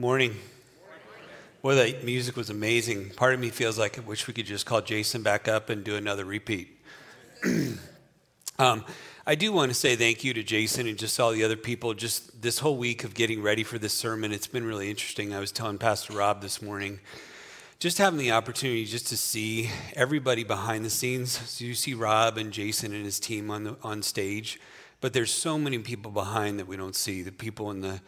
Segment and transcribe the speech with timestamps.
[0.00, 0.34] Morning.
[1.60, 3.10] Boy, that music was amazing.
[3.10, 5.84] Part of me feels like I wish we could just call Jason back up and
[5.84, 6.80] do another repeat.
[8.58, 8.82] um,
[9.26, 11.92] I do want to say thank you to Jason and just all the other people.
[11.92, 15.34] Just this whole week of getting ready for this sermon, it's been really interesting.
[15.34, 17.00] I was telling Pastor Rob this morning,
[17.78, 21.32] just having the opportunity just to see everybody behind the scenes.
[21.32, 24.58] So you see Rob and Jason and his team on the on stage,
[25.02, 27.20] but there's so many people behind that we don't see.
[27.20, 28.00] The people in the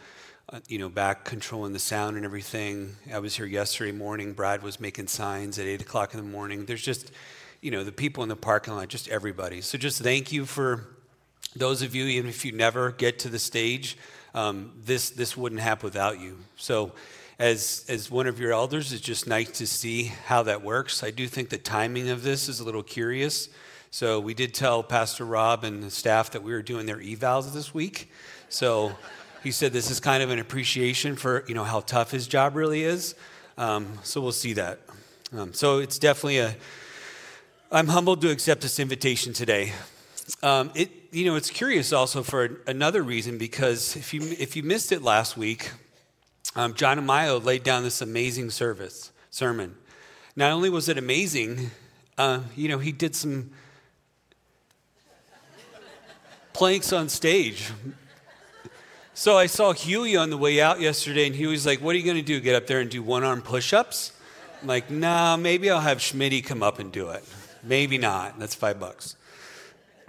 [0.49, 2.97] uh, you know, back controlling the sound and everything.
[3.13, 4.33] I was here yesterday morning.
[4.33, 6.67] Brad was making signs at eight o'clock in the morning.
[6.67, 7.13] There's just,
[7.61, 9.61] you know, the people in the parking lot, just everybody.
[9.61, 10.87] So just thank you for
[11.55, 13.97] those of you, even if you never get to the stage.
[14.35, 16.39] Um, this this wouldn't happen without you.
[16.57, 16.93] So
[17.39, 21.03] as, as one of your elders, it's just nice to see how that works.
[21.03, 23.49] I do think the timing of this is a little curious.
[23.91, 27.53] So we did tell Pastor Rob and the staff that we were doing their evals
[27.53, 28.11] this week.
[28.49, 28.93] So
[29.43, 32.55] he said this is kind of an appreciation for you know how tough his job
[32.55, 33.15] really is.
[33.59, 34.81] Um, so we'll see that.
[35.37, 36.57] Um, so it's definitely a.
[37.71, 39.73] I'm humbled to accept this invitation today.
[40.43, 44.63] Um, it you know it's curious also for another reason because if you if you
[44.63, 45.73] missed it last week,
[46.55, 49.75] um, John Amayo laid down this amazing service sermon.
[50.37, 51.71] Not only was it amazing,
[52.17, 53.51] uh, you know, he did some
[56.53, 57.71] planks on stage.
[59.15, 62.05] So I saw Huey on the way out yesterday, and Huey's like, What are you
[62.05, 62.41] going to do?
[62.41, 64.13] Get up there and do one arm push ups?
[64.61, 67.25] I'm like, Nah, maybe I'll have Schmitty come up and do it.
[67.63, 68.39] Maybe not.
[68.39, 69.17] That's five bucks.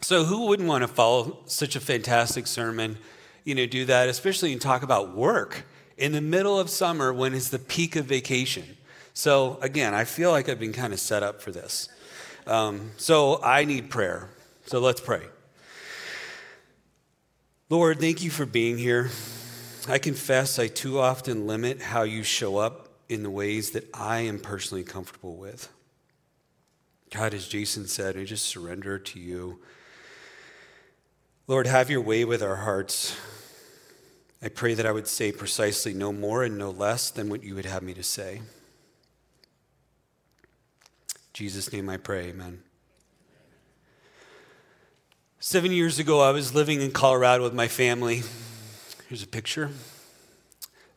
[0.00, 2.98] so who wouldn't want to follow such a fantastic sermon?
[3.46, 5.64] you know, do that, especially and talk about work
[5.96, 8.76] in the middle of summer when it's the peak of vacation.
[9.14, 11.88] So again, I feel like I've been kind of set up for this.
[12.46, 14.28] Um, so I need prayer.
[14.66, 15.22] So let's pray.
[17.68, 19.10] Lord, thank you for being here.
[19.88, 24.20] I confess I too often limit how you show up in the ways that I
[24.20, 25.68] am personally comfortable with.
[27.10, 29.58] God, as Jason said, I just surrender to you.
[31.48, 33.16] Lord, have your way with our hearts.
[34.40, 37.56] I pray that I would say precisely no more and no less than what you
[37.56, 38.36] would have me to say.
[38.36, 38.44] In
[41.32, 42.62] Jesus' name I pray, amen.
[45.48, 48.24] Seven years ago, I was living in Colorado with my family.
[49.08, 49.70] Here's a picture.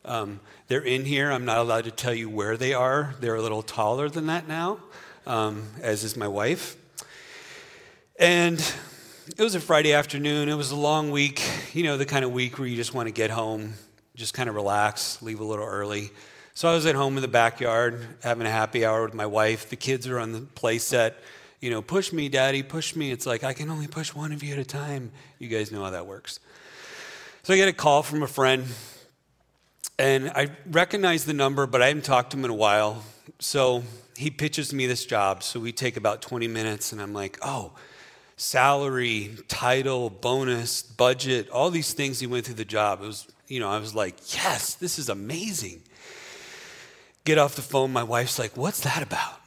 [0.04, 1.30] Um, they're in here.
[1.30, 3.14] I'm not allowed to tell you where they are.
[3.20, 4.80] They're a little taller than that now,
[5.24, 6.74] um, as is my wife.
[8.18, 8.58] And
[9.38, 10.48] it was a Friday afternoon.
[10.48, 11.40] It was a long week,
[11.72, 13.74] you know, the kind of week where you just want to get home,
[14.16, 16.10] just kind of relax, leave a little early.
[16.54, 19.70] So I was at home in the backyard having a happy hour with my wife.
[19.70, 21.20] The kids are on the play set.
[21.60, 23.10] You know, push me, daddy, push me.
[23.10, 25.12] It's like, I can only push one of you at a time.
[25.38, 26.40] You guys know how that works.
[27.42, 28.66] So I get a call from a friend,
[29.98, 33.04] and I recognize the number, but I haven't talked to him in a while.
[33.38, 33.82] So
[34.16, 35.42] he pitches me this job.
[35.42, 37.72] So we take about 20 minutes, and I'm like, oh,
[38.38, 43.02] salary, title, bonus, budget, all these things he went through the job.
[43.02, 45.82] It was, you know, I was like, yes, this is amazing.
[47.24, 47.92] Get off the phone.
[47.92, 49.39] My wife's like, what's that about?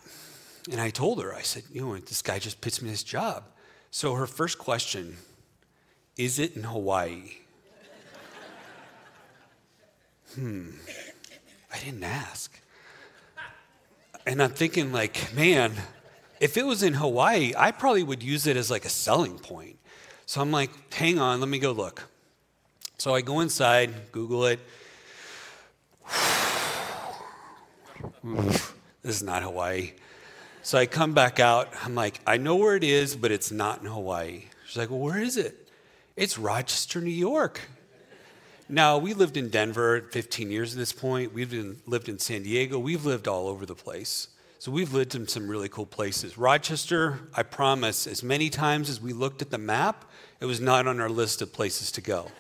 [0.72, 3.44] And I told her, I said, you know, this guy just pitched me this job.
[3.92, 5.18] So her first question,
[6.18, 7.32] is it in Hawaii?
[10.36, 10.70] hmm,
[11.72, 12.60] I didn't ask.
[14.26, 15.74] And I'm thinking, like, man,
[16.40, 19.78] if it was in Hawaii, I probably would use it as like a selling point.
[20.26, 22.04] So I'm like, hang on, let me go look.
[22.98, 24.60] So I go inside, Google it.
[28.24, 29.92] this is not Hawaii.
[30.66, 31.68] So I come back out.
[31.84, 34.46] I'm like, I know where it is, but it's not in Hawaii.
[34.66, 35.68] She's like, well, where is it?
[36.16, 37.60] It's Rochester, New York.
[38.70, 41.34] Now, we lived in Denver 15 years at this point.
[41.34, 41.52] We've
[41.86, 42.80] lived in San Diego.
[42.80, 44.30] We've lived all over the place.
[44.58, 46.38] So we've lived in some really cool places.
[46.38, 50.06] Rochester, I promise, as many times as we looked at the map,
[50.40, 52.32] it was not on our list of places to go.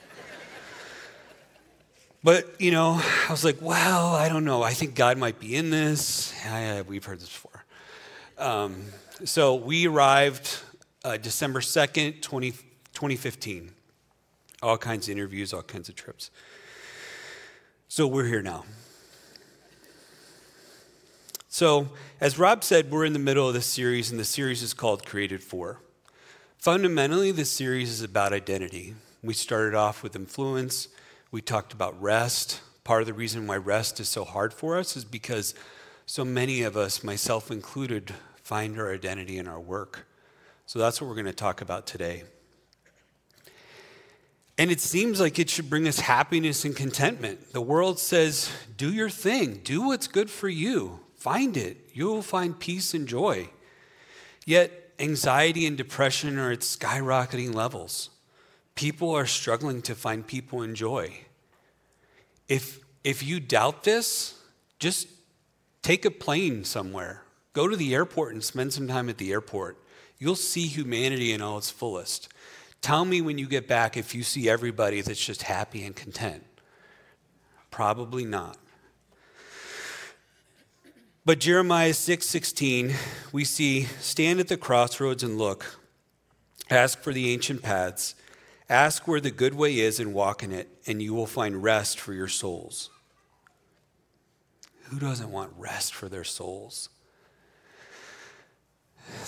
[2.23, 4.63] But, you know, I was like, well, I don't know.
[4.63, 6.33] I think God might be in this.
[6.45, 7.52] Yeah, we've heard this before.
[8.37, 8.85] Um,
[9.25, 10.59] so we arrived
[11.03, 13.71] uh, December 2nd, 20, 2015.
[14.61, 16.31] All kinds of interviews, all kinds of trips.
[17.87, 18.65] So we're here now.
[21.47, 21.89] So,
[22.19, 25.05] as Rob said, we're in the middle of this series, and the series is called
[25.05, 25.79] Created For.
[26.57, 28.95] Fundamentally, this series is about identity.
[29.21, 30.87] We started off with influence,
[31.29, 32.61] we talked about rest.
[32.83, 35.53] Part of the reason why rest is so hard for us is because
[36.05, 40.07] so many of us, myself included, find our identity in our work.
[40.65, 42.23] So, that's what we're going to talk about today.
[44.57, 47.53] And it seems like it should bring us happiness and contentment.
[47.53, 51.77] The world says, do your thing, do what's good for you, find it.
[51.93, 53.49] You will find peace and joy.
[54.45, 58.09] Yet, anxiety and depression are at skyrocketing levels.
[58.75, 61.13] People are struggling to find people and joy.
[62.47, 64.39] If, if you doubt this,
[64.79, 65.07] just
[65.83, 67.21] take a plane somewhere.
[67.53, 69.77] Go to the airport and spend some time at the airport.
[70.17, 72.29] You'll see humanity in all its fullest.
[72.81, 76.43] Tell me when you get back if you see everybody that's just happy and content.
[77.69, 78.57] Probably not.
[81.25, 82.93] But Jeremiah 6 16,
[83.31, 85.79] we see, stand at the crossroads and look.
[86.69, 88.15] Ask for the ancient paths.
[88.69, 91.99] Ask where the good way is and walk in it, and you will find rest
[91.99, 92.89] for your souls.
[94.93, 96.89] Who doesn't want rest for their souls?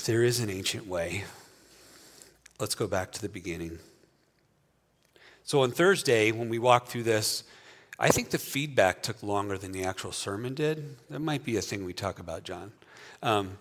[0.05, 1.23] There is an ancient way.
[2.59, 3.79] Let's go back to the beginning.
[5.43, 7.45] So on Thursday, when we walked through this,
[7.97, 10.97] I think the feedback took longer than the actual sermon did.
[11.09, 12.71] That might be a thing we talk about, John.
[13.23, 13.57] Um,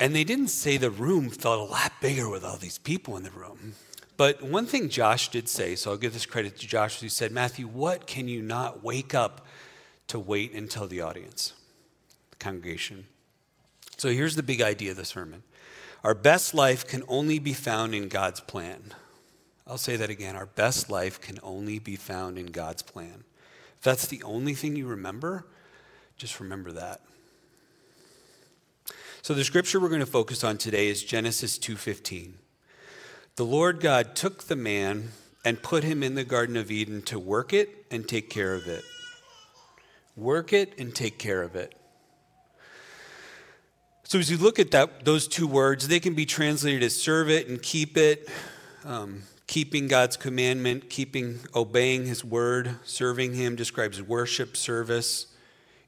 [0.00, 3.22] and they didn't say the room felt a lot bigger with all these people in
[3.22, 3.74] the room.
[4.16, 7.30] But one thing Josh did say, so I'll give this credit to Josh, he said,
[7.30, 9.45] Matthew, what can you not wake up
[10.08, 11.52] to wait until the audience,
[12.30, 13.06] the congregation?
[13.96, 15.42] So here's the big idea of the sermon
[16.04, 18.94] our best life can only be found in God's plan.
[19.66, 20.36] I'll say that again.
[20.36, 23.24] Our best life can only be found in God's plan.
[23.76, 25.46] If that's the only thing you remember,
[26.16, 27.00] just remember that.
[29.22, 32.34] So the scripture we're going to focus on today is Genesis 2:15.
[33.34, 35.10] The Lord God took the man
[35.44, 38.68] and put him in the garden of Eden to work it and take care of
[38.68, 38.84] it.
[40.16, 41.74] Work it and take care of it.
[44.04, 47.28] So as you look at that, those two words, they can be translated as serve
[47.28, 48.28] it and keep it,
[48.84, 55.26] um, keeping God's commandment, keeping, obeying His word, serving Him describes worship, service.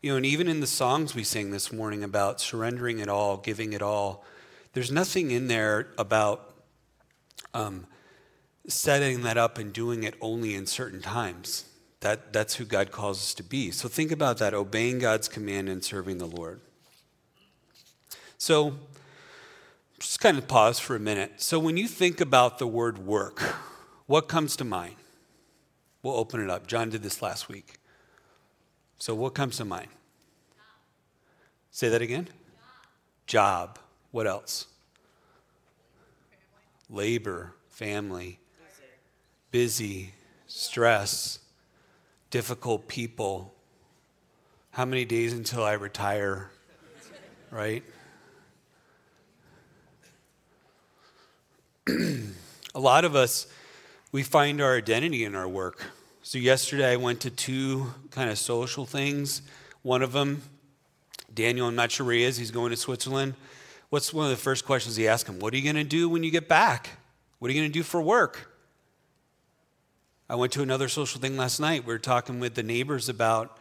[0.02, 3.36] You know, and even in the songs we sing this morning about surrendering it all,
[3.36, 4.24] giving it all,
[4.72, 6.54] there's nothing in there about
[7.54, 7.86] um,
[8.66, 11.64] setting that up and doing it only in certain times.
[12.00, 13.70] That, that's who God calls us to be.
[13.70, 16.60] So think about that obeying God's command and serving the Lord.
[18.38, 18.74] So,
[19.98, 21.40] just kind of pause for a minute.
[21.42, 23.40] So, when you think about the word work,
[24.06, 24.94] what comes to mind?
[26.04, 26.68] We'll open it up.
[26.68, 27.74] John did this last week.
[28.96, 29.88] So, what comes to mind?
[31.72, 32.28] Say that again.
[33.26, 33.80] Job.
[34.12, 34.66] What else?
[36.88, 38.38] Labor, family,
[39.50, 40.12] busy,
[40.46, 41.40] stress,
[42.30, 43.54] difficult people.
[44.70, 46.50] How many days until I retire?
[47.50, 47.82] Right?
[51.88, 53.46] a lot of us,
[54.12, 55.84] we find our identity in our work.
[56.22, 59.40] So, yesterday I went to two kind of social things.
[59.82, 60.42] One of them,
[61.32, 63.34] Daniel, I'm not sure where he is, he's going to Switzerland.
[63.88, 65.38] What's one of the first questions he asked him?
[65.38, 66.90] What are you going to do when you get back?
[67.38, 68.50] What are you going to do for work?
[70.30, 71.86] I went to another social thing last night.
[71.86, 73.56] We were talking with the neighbors about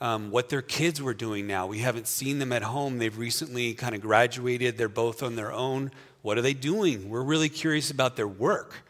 [0.00, 1.66] um, what their kids were doing now.
[1.66, 2.98] We haven't seen them at home.
[2.98, 5.90] They've recently kind of graduated, they're both on their own.
[6.22, 7.08] What are they doing?
[7.08, 8.84] We're really curious about their work.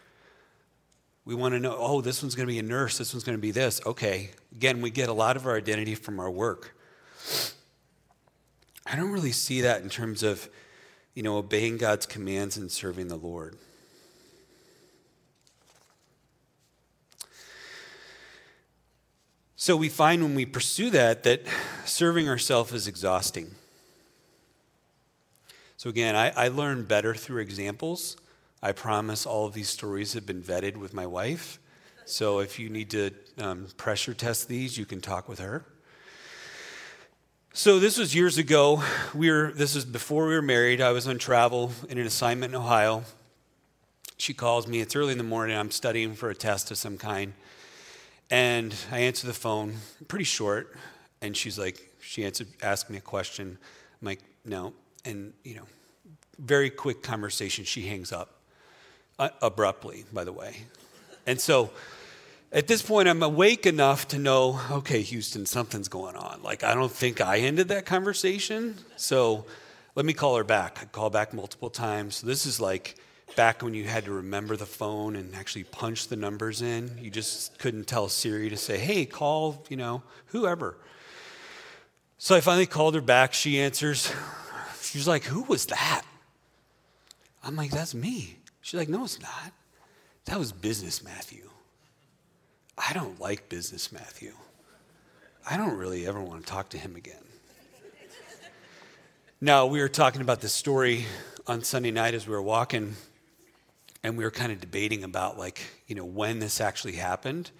[1.25, 3.38] We want to know, oh, this one's going to be a nurse, this one's going
[3.38, 3.81] to be this.
[3.87, 4.31] Okay.
[4.55, 6.76] Again, we get a lot of our identity from our work.
[8.85, 10.50] I don't really see that in terms of,
[11.14, 13.56] you know, obeying God's commands and serving the Lord.
[19.62, 21.47] So we find when we pursue that that
[21.85, 23.52] serving ourselves is exhausting.
[25.76, 28.16] So, again, I, I learn better through examples.
[28.61, 31.61] I promise all of these stories have been vetted with my wife.
[32.07, 35.64] So, if you need to um, pressure test these, you can talk with her.
[37.52, 38.83] So, this was years ago.
[39.14, 40.81] We were, this was before we were married.
[40.81, 43.04] I was on travel in an assignment in Ohio.
[44.16, 44.81] She calls me.
[44.81, 45.57] It's early in the morning.
[45.57, 47.35] I'm studying for a test of some kind.
[48.32, 49.74] And I answer the phone,
[50.08, 50.74] pretty short.
[51.20, 53.58] And she's like, she answered, asked me a question.
[54.00, 54.72] I'm like, no,
[55.04, 55.66] and, you know,
[56.38, 57.66] very quick conversation.
[57.66, 58.40] She hangs up
[59.18, 60.56] uh, abruptly, by the way.
[61.26, 61.72] And so
[62.50, 66.42] at this point, I'm awake enough to know, okay, Houston, something's going on.
[66.42, 68.78] Like, I don't think I ended that conversation.
[68.96, 69.44] So
[69.94, 70.78] let me call her back.
[70.80, 72.16] I call back multiple times.
[72.16, 72.96] So this is like
[73.36, 76.98] back when you had to remember the phone and actually punch the numbers in.
[77.00, 80.76] You just couldn't tell Siri to say, hey, call, you know, whoever.
[82.18, 83.34] So I finally called her back.
[83.34, 84.12] She answers.
[84.80, 86.02] She's like, Who was that?
[87.42, 88.36] I'm like, That's me.
[88.60, 89.52] She's like, No, it's not.
[90.26, 91.50] That was business, Matthew.
[92.78, 94.34] I don't like business Matthew.
[95.50, 97.24] I don't really ever want to talk to him again.
[99.40, 101.06] now, we were talking about this story
[101.48, 102.94] on Sunday night as we were walking,
[104.02, 107.50] and we were kind of debating about, like, you know, when this actually happened.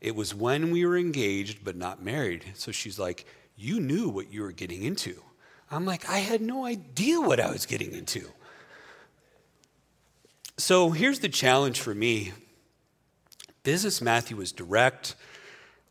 [0.00, 2.44] It was when we were engaged but not married.
[2.54, 3.26] So she's like,
[3.56, 5.22] You knew what you were getting into.
[5.70, 8.30] I'm like, I had no idea what I was getting into.
[10.58, 12.32] So here's the challenge for me
[13.62, 15.16] Business Matthew was direct,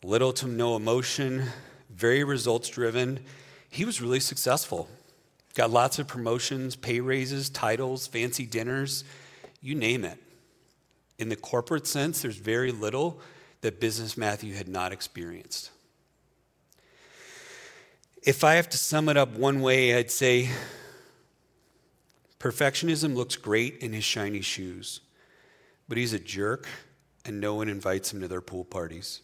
[0.03, 1.43] little to no emotion,
[1.89, 3.19] very results driven.
[3.69, 4.87] He was really successful.
[5.55, 9.03] Got lots of promotions, pay raises, titles, fancy dinners,
[9.65, 10.19] you name it.
[11.17, 13.19] In the corporate sense, there's very little
[13.61, 15.71] that Business Matthew had not experienced.
[18.21, 20.49] If I have to sum it up one way, I'd say
[22.39, 25.01] perfectionism looks great in his shiny shoes,
[25.89, 26.67] but he's a jerk
[27.25, 29.21] and no one invites him to their pool parties.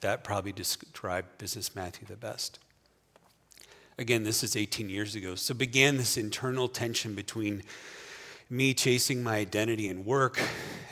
[0.00, 2.58] That probably described Business Matthew the best.
[4.02, 5.36] Again, this is 18 years ago.
[5.36, 7.62] So began this internal tension between
[8.50, 10.40] me chasing my identity and work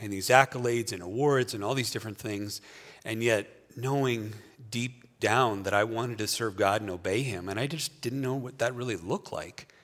[0.01, 2.61] and these accolades and awards and all these different things,
[3.05, 4.35] and yet knowing
[4.71, 7.49] deep down that I wanted to serve God and obey Him.
[7.49, 9.75] And I just didn't know what that really looked like,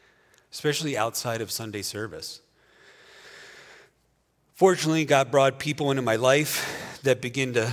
[0.53, 2.41] especially outside of Sunday service.
[4.55, 7.73] Fortunately, God brought people into my life that begin to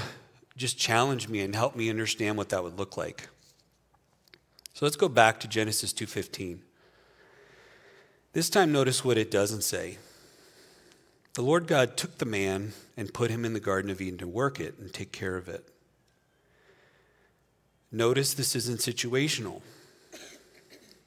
[0.57, 3.29] just challenge me and help me understand what that would look like.
[4.73, 6.63] So let's go back to Genesis 2:15.
[8.33, 9.99] This time notice what it doesn't say.
[11.35, 14.27] The Lord God took the man and put him in the garden of Eden to
[14.27, 15.67] work it and take care of it.
[17.91, 19.61] Notice this isn't situational.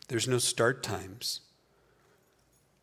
[0.06, 1.40] There's no start times.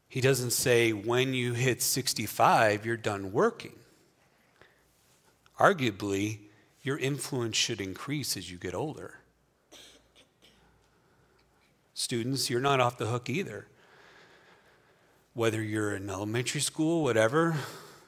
[0.10, 3.80] He doesn't say, when you hit 65, you're done working.
[5.58, 6.40] Arguably,
[6.82, 9.23] your influence should increase as you get older.
[11.93, 13.67] Students, you're not off the hook either.
[15.33, 17.55] Whether you're in elementary school, whatever,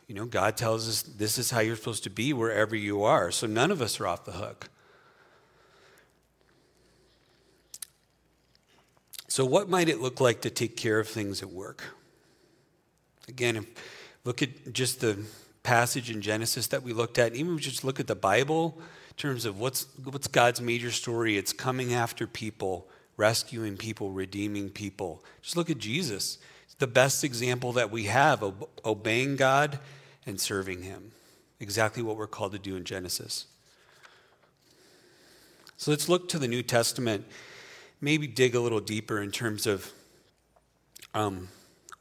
[0.08, 3.32] you know, God tells us this is how you're supposed to be wherever you are.
[3.32, 4.70] So none of us are off the hook.
[9.28, 11.84] So, what might it look like to take care of things at work?
[13.28, 13.68] Again,
[14.24, 15.20] look at just the
[15.62, 18.78] passage in Genesis that we looked at, even just look at the Bible
[19.10, 21.38] in terms of what's, what's God's major story.
[21.38, 22.88] It's coming after people,
[23.18, 25.24] rescuing people, redeeming people.
[25.42, 26.38] Just look at Jesus.
[26.66, 29.80] It's the best example that we have of obeying God
[30.26, 31.12] and serving Him.
[31.60, 33.46] Exactly what we're called to do in Genesis.
[35.78, 37.26] So let's look to the New Testament
[38.02, 39.92] maybe dig a little deeper in terms of
[41.14, 41.48] um,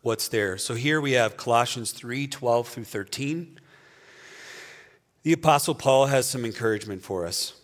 [0.03, 0.59] what's there.
[0.59, 3.61] So here we have Colossians 3 12 through 13.
[5.23, 7.55] The Apostle Paul has some encouragement for us.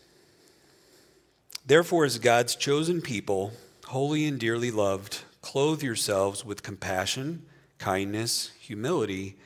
[1.66, 3.52] Therefore, as God's chosen people,
[3.86, 7.44] holy and dearly loved, clothe yourselves with compassion,
[7.78, 9.36] kindness, humility,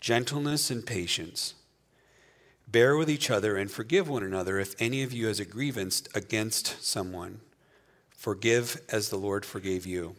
[0.00, 1.54] gentleness, and patience.
[2.66, 6.02] Bear with each other and forgive one another if any of you has a grievance
[6.14, 7.40] against someone.
[8.10, 10.16] Forgive as the Lord forgave you.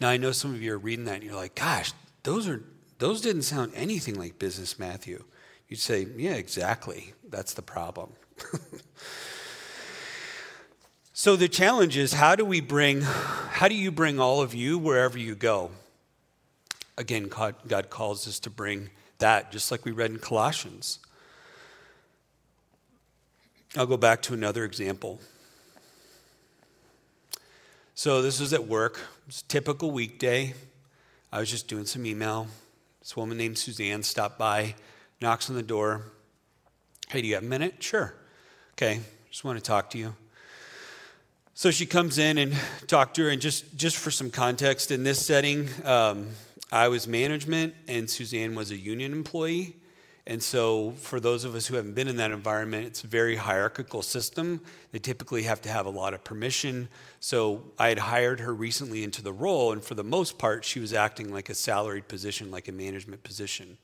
[0.00, 2.62] Now I know some of you are reading that and you're like, gosh, those are
[2.98, 5.24] those didn't sound anything like business Matthew.
[5.68, 7.14] You'd say, yeah, exactly.
[7.28, 8.12] That's the problem.
[11.12, 14.78] so the challenge is how do we bring how do you bring all of you
[14.78, 15.70] wherever you go?
[16.98, 20.98] Again, God, calls us to bring that, just like we read in Colossians.
[23.76, 25.20] I'll go back to another example.
[27.96, 29.00] So this was at work.
[29.28, 30.54] It's a typical weekday.
[31.32, 32.46] I was just doing some email.
[33.00, 34.74] This woman named Suzanne stopped by,
[35.20, 36.02] knocks on the door.
[37.08, 37.82] Hey, do you have a minute?
[37.82, 38.14] Sure.
[38.76, 38.98] Okay,
[39.30, 40.16] just want to talk to you.
[41.54, 42.52] So she comes in and
[42.88, 46.30] talked to her, and just, just for some context, in this setting, um,
[46.72, 49.76] I was management and Suzanne was a union employee.
[50.26, 53.36] And so, for those of us who haven't been in that environment, it's a very
[53.36, 54.60] hierarchical system.
[54.90, 56.88] They typically have to have a lot of permission.
[57.20, 60.80] So, I had hired her recently into the role, and for the most part, she
[60.80, 63.78] was acting like a salaried position, like a management position.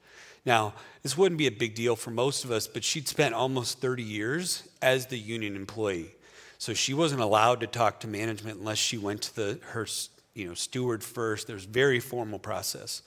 [0.45, 3.81] Now, this wouldn't be a big deal for most of us, but she'd spent almost
[3.81, 6.15] 30 years as the union employee.
[6.59, 9.87] So, she wasn't allowed to talk to management unless she went to the, her
[10.35, 11.47] you know, steward first.
[11.47, 13.03] There's very formal process.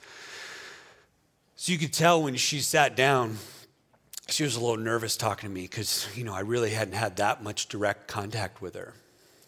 [1.56, 3.38] So you could tell when she sat down,
[4.28, 7.16] she was a little nervous talking to me because, you know, I really hadn't had
[7.16, 8.94] that much direct contact with her.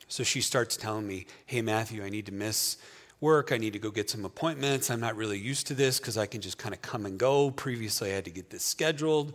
[0.08, 2.76] So she starts telling me, hey, Matthew, I need to miss
[3.20, 3.52] work.
[3.52, 4.90] I need to go get some appointments.
[4.90, 7.50] I'm not really used to this because I can just kind of come and go.
[7.50, 9.34] Previously, I had to get this scheduled.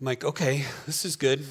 [0.00, 1.44] I'm like, okay, this is good.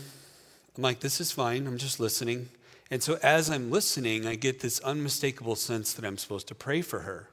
[0.75, 1.67] I'm like, this is fine.
[1.67, 2.49] I'm just listening.
[2.91, 6.81] And so as I'm listening, I get this unmistakable sense that I'm supposed to pray
[6.81, 7.29] for her.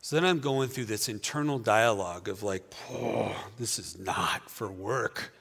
[0.00, 4.70] So then I'm going through this internal dialogue of like, oh, this is not for
[4.70, 5.32] work.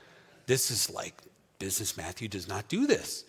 [0.46, 1.14] This is like
[1.60, 1.98] business.
[1.98, 3.26] Matthew does not do this.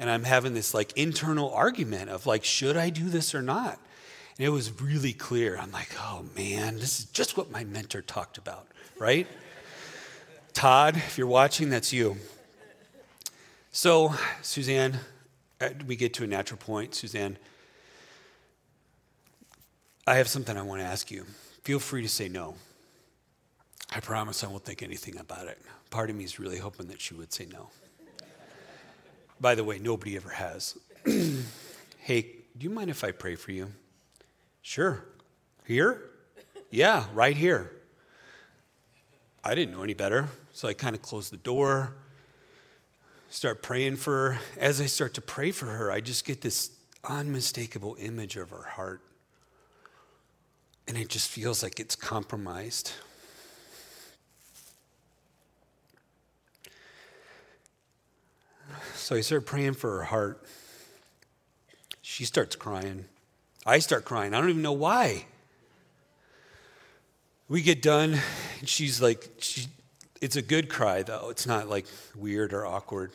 [0.00, 3.78] And I'm having this like internal argument of like, should I do this or not?
[4.38, 5.58] And it was really clear.
[5.58, 8.66] I'm like, oh man, this is just what my mentor talked about,
[8.98, 9.26] right?
[10.54, 12.16] Todd, if you're watching, that's you.
[13.72, 14.98] So, Suzanne,
[15.60, 16.94] uh, we get to a natural point.
[16.94, 17.36] Suzanne,
[20.06, 21.26] I have something I want to ask you.
[21.62, 22.54] Feel free to say no.
[23.94, 25.60] I promise I won't think anything about it.
[25.90, 27.68] Part of me is really hoping that she would say no.
[29.40, 30.76] By the way, nobody ever has.
[31.06, 33.72] hey, do you mind if I pray for you?
[34.60, 35.04] Sure.
[35.64, 36.10] Here?
[36.70, 37.72] Yeah, right here.
[39.42, 41.94] I didn't know any better, so I kind of closed the door,
[43.30, 44.38] start praying for her.
[44.58, 46.72] As I start to pray for her, I just get this
[47.04, 49.00] unmistakable image of her heart.
[50.86, 52.92] And it just feels like it's compromised.
[59.00, 60.44] So I started praying for her heart.
[62.02, 63.06] She starts crying.
[63.64, 64.34] I start crying.
[64.34, 65.24] I don't even know why.
[67.48, 68.18] We get done,
[68.60, 69.66] and she's like, she,
[70.20, 71.30] it's a good cry, though.
[71.30, 73.12] It's not like weird or awkward.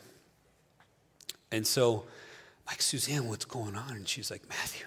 [1.52, 2.04] And so,
[2.66, 3.92] like, Suzanne, what's going on?
[3.92, 4.86] And she's like, Matthew,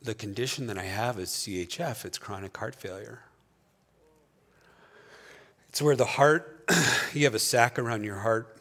[0.00, 3.20] the condition that I have is CHF, it's chronic heart failure.
[5.68, 6.68] It's where the heart,
[7.12, 8.56] you have a sac around your heart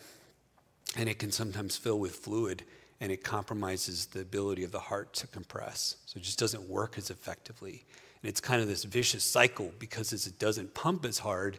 [0.98, 2.64] and it can sometimes fill with fluid
[3.00, 5.96] and it compromises the ability of the heart to compress.
[6.06, 7.84] So it just doesn't work as effectively.
[8.22, 11.58] And it's kind of this vicious cycle because as it doesn't pump as hard,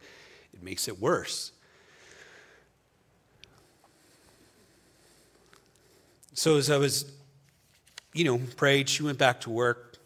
[0.54, 1.50] it makes it worse.
[6.34, 7.10] So as I was,
[8.12, 9.98] you know, prayed, she went back to work.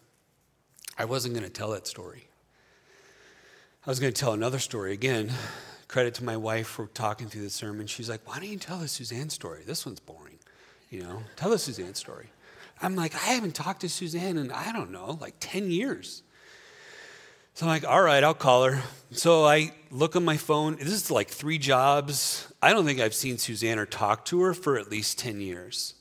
[0.99, 2.27] I wasn't going to tell that story.
[3.87, 5.31] I was going to tell another story again
[5.89, 7.87] credit to my wife for talking through the sermon.
[7.87, 9.63] She's like, why don't you tell the Suzanne story?
[9.67, 10.39] This one's boring.
[10.91, 12.27] You know, tell the Suzanne story.
[12.81, 16.23] I'm like, I haven't talked to Suzanne in, I don't know, like 10 years.
[17.55, 18.83] So I'm like, all right, I'll call her.
[19.13, 20.77] So I look on my phone.
[20.77, 22.53] This is like three jobs.
[22.61, 25.95] I don't think I've seen Suzanne or talked to her for at least 10 years.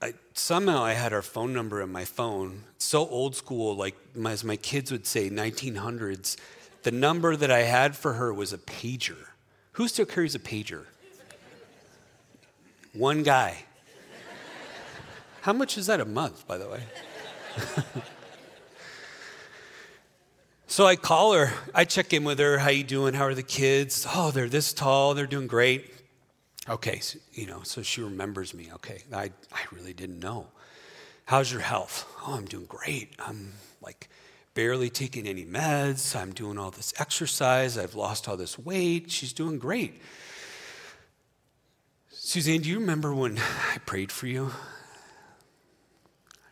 [0.00, 2.64] I, somehow I had her phone number in my phone.
[2.78, 3.94] So old school, like
[4.26, 6.38] as my kids would say, 1900s.
[6.82, 9.26] The number that I had for her was a pager.
[9.72, 10.84] Who still carries a pager?
[12.92, 13.64] One guy.
[15.42, 16.82] How much is that a month, by the way?
[20.66, 21.52] so I call her.
[21.74, 22.58] I check in with her.
[22.58, 23.14] How you doing?
[23.14, 24.06] How are the kids?
[24.12, 25.14] Oh, they're this tall.
[25.14, 25.94] They're doing great.
[26.68, 28.70] Okay, so, you know, so she remembers me.
[28.74, 30.48] Okay, I, I really didn't know.
[31.24, 32.06] How's your health?
[32.26, 33.14] Oh, I'm doing great.
[33.18, 34.10] I'm like
[34.54, 36.16] barely taking any meds.
[36.16, 37.78] I'm doing all this exercise.
[37.78, 39.10] I've lost all this weight.
[39.10, 40.00] She's doing great.
[42.10, 44.50] Suzanne, do you remember when I prayed for you?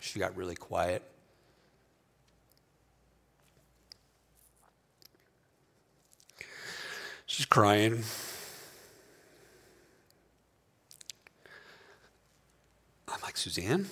[0.00, 1.02] She got really quiet.
[7.26, 8.02] She's crying.
[13.06, 13.86] I'm like, Suzanne?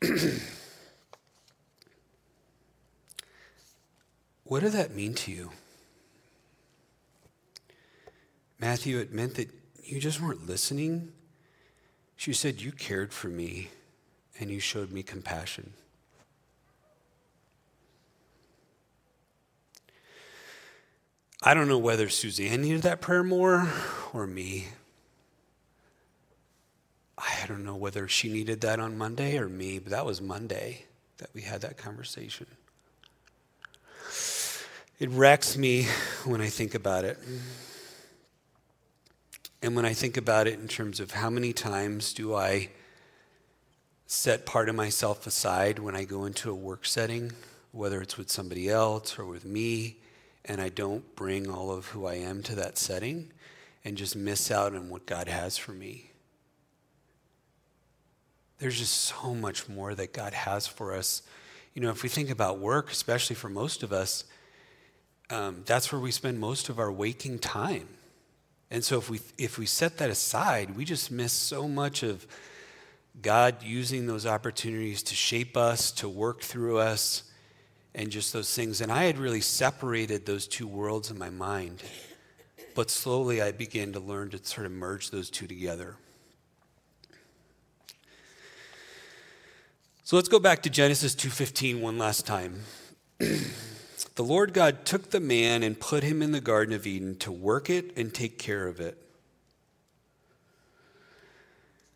[4.46, 5.50] What did that mean to you?
[8.60, 9.50] Matthew, it meant that
[9.82, 11.12] you just weren't listening.
[12.16, 13.70] She said, You cared for me
[14.38, 15.72] and you showed me compassion.
[21.42, 23.68] I don't know whether Suzanne needed that prayer more
[24.12, 24.68] or me.
[27.18, 30.84] I don't know whether she needed that on Monday or me, but that was Monday
[31.18, 32.46] that we had that conversation.
[34.98, 35.88] It wrecks me
[36.24, 37.18] when I think about it.
[39.60, 42.70] And when I think about it in terms of how many times do I
[44.06, 47.32] set part of myself aside when I go into a work setting,
[47.72, 49.98] whether it's with somebody else or with me,
[50.46, 53.32] and I don't bring all of who I am to that setting
[53.84, 56.10] and just miss out on what God has for me.
[58.60, 61.20] There's just so much more that God has for us.
[61.74, 64.24] You know, if we think about work, especially for most of us,
[65.30, 67.88] um, that's where we spend most of our waking time.
[68.70, 72.26] And so if we, if we set that aside, we just miss so much of
[73.22, 77.22] God using those opportunities to shape us, to work through us,
[77.94, 78.80] and just those things.
[78.80, 81.82] And I had really separated those two worlds in my mind.
[82.74, 85.96] But slowly I began to learn to sort of merge those two together.
[90.04, 92.60] So let's go back to Genesis 2:15 one last time.
[94.16, 97.30] the Lord God took the man and put him in the garden of Eden to
[97.30, 99.00] work it and take care of it.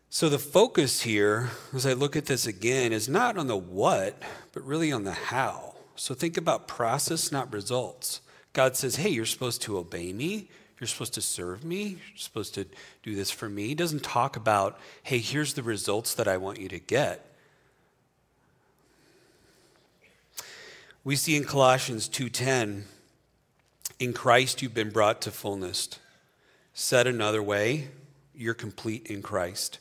[0.09, 4.21] So the focus here, as I look at this again, is not on the what,
[4.53, 5.75] but really on the how.
[5.95, 8.21] So think about process, not results.
[8.53, 10.49] God says, hey, you're supposed to obey me.
[10.79, 11.83] You're supposed to serve me.
[11.83, 12.65] You're supposed to
[13.03, 13.67] do this for me.
[13.67, 17.30] He doesn't talk about, hey, here's the results that I want you to get.
[21.03, 22.85] We see in Colossians 2:10,
[23.97, 25.89] in Christ you've been brought to fullness.
[26.73, 27.89] Said another way,
[28.35, 29.79] you're complete in Christ.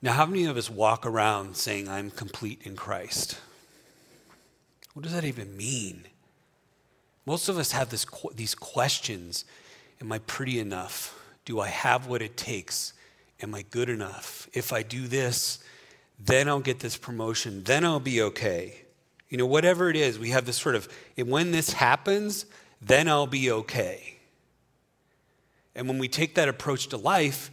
[0.00, 3.38] Now, how many of us walk around saying, I'm complete in Christ?
[4.94, 6.04] What does that even mean?
[7.26, 9.44] Most of us have this, these questions
[10.00, 11.18] Am I pretty enough?
[11.44, 12.92] Do I have what it takes?
[13.42, 14.48] Am I good enough?
[14.52, 15.58] If I do this,
[16.20, 18.84] then I'll get this promotion, then I'll be okay.
[19.28, 22.46] You know, whatever it is, we have this sort of, and when this happens,
[22.80, 24.16] then I'll be okay.
[25.74, 27.50] And when we take that approach to life,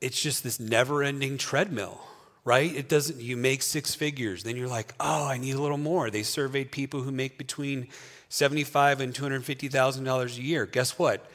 [0.00, 2.00] it's just this never ending treadmill,
[2.44, 2.74] right?
[2.74, 6.10] It doesn't, you make six figures, then you're like, oh, I need a little more.
[6.10, 7.88] They surveyed people who make between
[8.28, 10.66] 75 and $250,000 a year.
[10.66, 11.28] Guess what?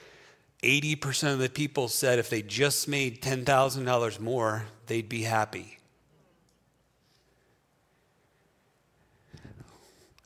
[0.62, 5.80] 80% of the people said if they just made $10,000 more, they'd be happy.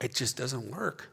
[0.02, 1.10] It just doesn't work.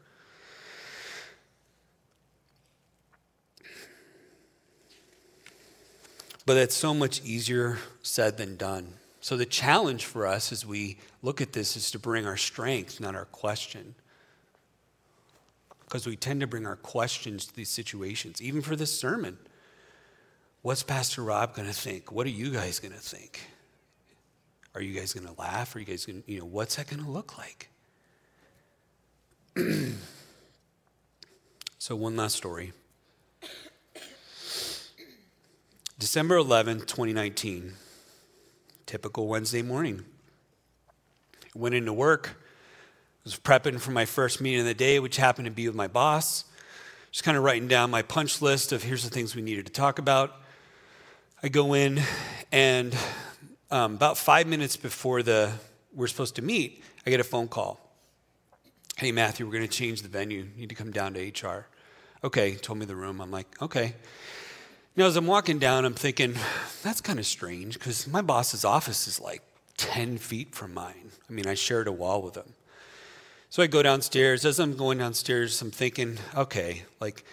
[6.45, 8.95] But it's so much easier said than done.
[9.21, 12.99] So the challenge for us as we look at this is to bring our strength,
[12.99, 13.95] not our question.
[15.85, 19.37] Because we tend to bring our questions to these situations, even for this sermon.
[20.61, 22.11] What's Pastor Rob going to think?
[22.11, 23.39] What are you guys going to think?
[24.75, 25.75] Are you guys going to laugh?
[25.75, 27.69] Are you guys going to, you know, what's that going to look like?
[31.77, 32.73] so, one last story.
[35.99, 37.73] December 11th, 2019,
[38.87, 40.05] typical Wednesday morning.
[41.53, 42.41] Went into work,
[43.23, 45.87] was prepping for my first meeting of the day, which happened to be with my
[45.87, 46.45] boss.
[47.11, 49.71] Just kind of writing down my punch list of here's the things we needed to
[49.71, 50.33] talk about.
[51.43, 52.01] I go in,
[52.51, 52.97] and
[53.69, 55.51] um, about five minutes before the
[55.93, 57.82] we're supposed to meet, I get a phone call.
[58.95, 60.41] Hey, Matthew, we're going to change the venue.
[60.41, 61.65] You need to come down to HR.
[62.23, 63.21] Okay, told me the room.
[63.21, 63.95] I'm like, okay.
[64.95, 66.35] Know, as I'm walking down, I'm thinking,
[66.83, 69.41] that's kind of strange because my boss's office is like
[69.77, 71.09] 10 feet from mine.
[71.27, 72.53] I mean, I shared a wall with him.
[73.49, 74.45] So I go downstairs.
[74.45, 77.25] As I'm going downstairs, I'm thinking, okay, like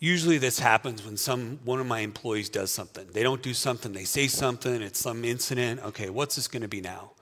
[0.00, 3.06] usually this happens when some one of my employees does something.
[3.12, 5.80] They don't do something, they say something, it's some incident.
[5.84, 7.12] Okay, what's this going to be now?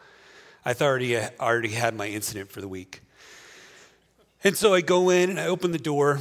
[0.64, 3.02] I thought already already had my incident for the week.
[4.44, 6.18] And so I go in and I open the door.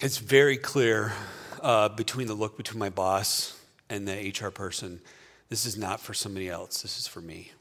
[0.00, 1.12] It's very clear
[1.60, 4.98] uh, between the look between my boss and the HR person.
[5.50, 7.52] This is not for somebody else, this is for me.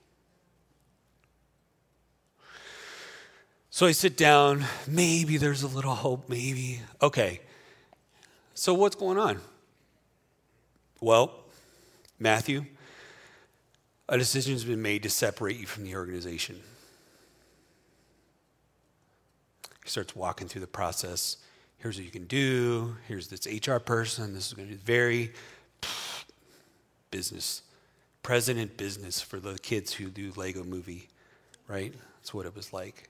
[3.69, 4.63] So I sit down.
[4.87, 6.81] Maybe there's a little hope, maybe.
[7.01, 7.41] Okay.
[8.53, 9.41] So what's going on?
[11.01, 11.33] Well,
[12.19, 12.65] Matthew,
[14.07, 16.61] a decision has been made to separate you from the organization.
[19.83, 21.37] He starts walking through the process
[21.81, 25.31] here's what you can do, here's this HR person, this is going to be very
[27.09, 27.63] business,
[28.21, 31.07] president business for the kids who do Lego movie,
[31.67, 31.93] right?
[32.19, 33.09] That's what it was like.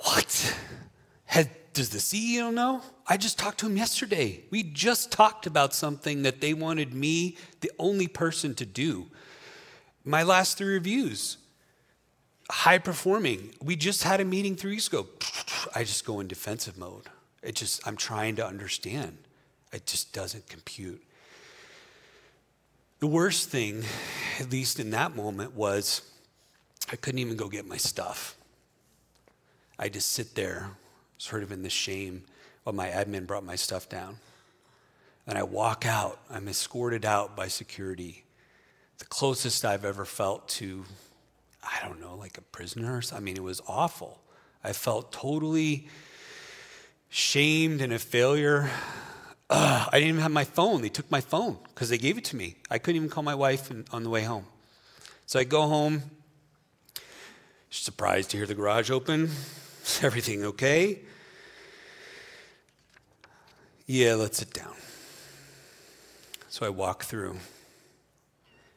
[0.00, 0.56] What?
[1.26, 2.80] Had, does the CEO know?
[3.06, 4.42] I just talked to him yesterday.
[4.50, 9.06] We just talked about something that they wanted me, the only person, to do.
[10.06, 11.36] My last three reviews,
[12.50, 13.54] high performing.
[13.62, 15.06] We just had a meeting three weeks ago.
[15.74, 17.04] I just go in defensive mode.
[17.42, 19.18] It just, I'm trying to understand.
[19.72, 21.02] It just doesn't compute.
[23.00, 23.84] The worst thing,
[24.40, 26.02] at least in that moment, was
[26.90, 28.36] I couldn't even go get my stuff.
[29.78, 30.70] I just sit there,
[31.18, 32.24] sort of in the shame
[32.62, 34.16] while my admin brought my stuff down.
[35.26, 36.18] And I walk out.
[36.30, 38.24] I'm escorted out by security.
[38.98, 40.84] The closest I've ever felt to,
[41.64, 43.02] I don't know, like a prisoner.
[43.12, 44.20] I mean, it was awful.
[44.62, 45.88] I felt totally
[47.08, 48.70] shamed and a failure.
[49.50, 50.82] uh, I didn't even have my phone.
[50.82, 52.56] They took my phone because they gave it to me.
[52.70, 54.46] I couldn't even call my wife on the way home.
[55.26, 56.02] So I go home,
[57.70, 59.24] surprised to hear the garage open.
[59.24, 61.00] Is everything okay?
[63.86, 64.74] Yeah, let's sit down.
[66.48, 67.36] So I walk through.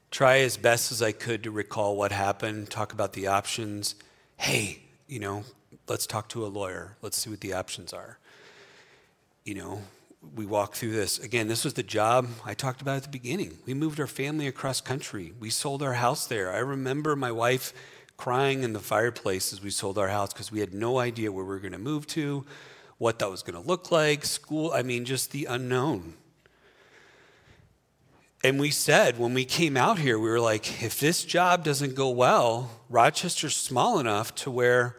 [0.10, 3.96] Try as best as I could to recall what happened, talk about the options.
[4.38, 5.43] Hey, you know,
[5.88, 6.96] let's talk to a lawyer.
[7.02, 8.17] Let's see what the options are.
[9.43, 9.82] You know,
[10.36, 11.20] we walk through this.
[11.20, 13.58] Again, this was the job I talked about at the beginning.
[13.65, 15.34] We moved our family across country.
[15.39, 16.54] We sold our house there.
[16.54, 17.74] I remember my wife
[18.15, 21.43] crying in the fireplace as we sold our house because we had no idea where
[21.43, 22.46] we were going to move to,
[22.98, 26.15] what that was going to look like, school, I mean, just the unknown.
[28.48, 31.96] And we said when we came out here, we were like, if this job doesn't
[31.96, 34.96] go well, Rochester's small enough to where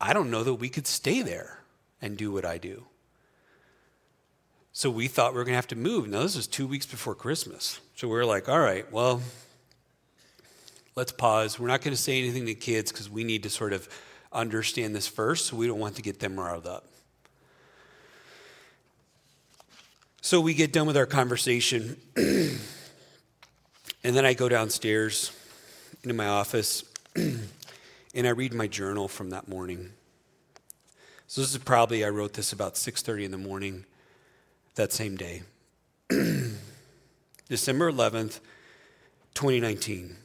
[0.00, 1.64] I don't know that we could stay there
[2.00, 2.84] and do what I do.
[4.72, 6.06] So we thought we were going to have to move.
[6.06, 7.80] Now, this was two weeks before Christmas.
[7.96, 9.20] So we were like, all right, well,
[10.94, 11.58] let's pause.
[11.58, 13.88] We're not going to say anything to kids because we need to sort of
[14.32, 16.86] understand this first, so we don't want to get them riled up.
[20.20, 21.96] So we get done with our conversation,
[24.04, 25.32] and then I go downstairs
[26.02, 26.84] into my office,
[27.16, 29.92] and I read my journal from that morning.
[31.26, 33.84] So this is probably I wrote this about 6:30 in the morning
[34.74, 35.42] that same day.
[37.48, 38.40] December 11th,
[39.34, 40.16] 2019.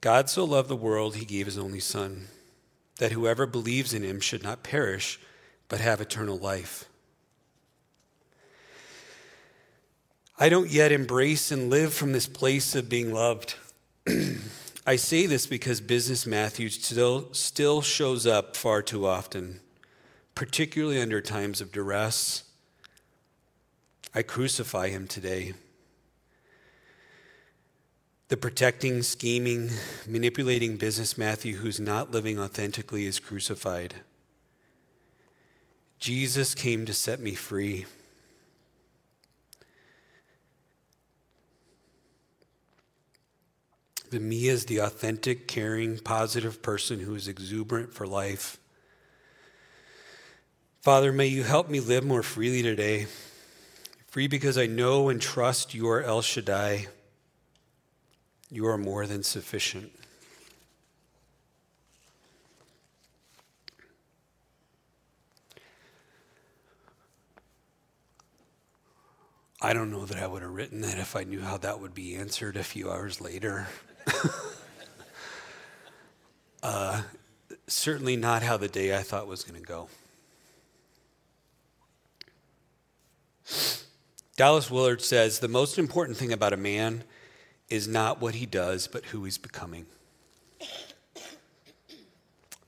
[0.00, 2.28] God so loved the world, he gave his only Son,
[2.98, 5.18] that whoever believes in him should not perish,
[5.68, 6.88] but have eternal life.
[10.40, 13.56] I don't yet embrace and live from this place of being loved.
[14.86, 19.58] I say this because Business Matthew still, still shows up far too often,
[20.36, 22.44] particularly under times of duress.
[24.14, 25.54] I crucify him today.
[28.28, 29.70] The protecting, scheming,
[30.06, 33.96] manipulating business Matthew who's not living authentically is crucified.
[35.98, 37.86] Jesus came to set me free.
[44.10, 48.58] The me is the authentic, caring, positive person who is exuberant for life.
[50.80, 53.06] Father, may you help me live more freely today.
[54.06, 56.86] Free because I know and trust you are El Shaddai
[58.50, 59.92] you are more than sufficient.
[69.60, 71.92] I don't know that I would have written that if I knew how that would
[71.92, 73.66] be answered a few hours later.
[76.62, 77.02] uh,
[77.66, 79.88] certainly not how the day I thought was going to go.
[84.36, 87.02] Dallas Willard says the most important thing about a man
[87.68, 89.86] is not what he does, but who he's becoming.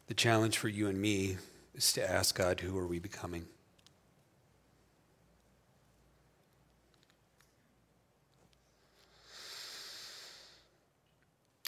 [0.08, 1.36] The challenge for you and me
[1.74, 3.46] is to ask God, who are we becoming?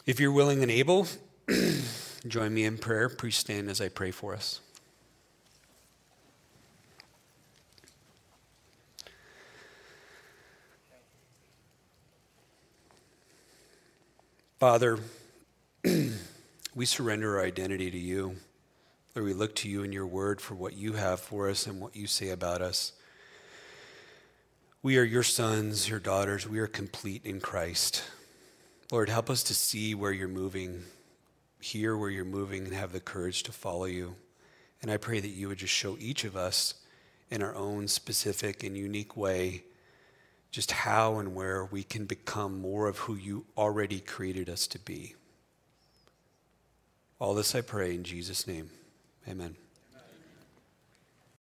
[0.05, 1.07] If you're willing and able,
[2.27, 3.09] join me in prayer.
[3.09, 4.61] Please stand as I pray for us.
[14.59, 14.99] Father,
[16.75, 18.37] we surrender our identity to you.
[19.15, 21.81] Lord, we look to you and your word for what you have for us and
[21.81, 22.93] what you say about us.
[24.83, 26.49] We are your sons, your daughters.
[26.49, 28.03] We are complete in Christ.
[28.93, 30.83] Lord, help us to see where you're moving,
[31.63, 34.17] hear where you're moving, and have the courage to follow you.
[34.83, 36.75] And I pray that you would just show each of us
[37.31, 39.65] in our own specific and unique way
[40.51, 44.79] just how and where we can become more of who you already created us to
[44.79, 45.15] be.
[47.19, 48.69] All this I pray in Jesus' name.
[49.27, 49.57] Amen.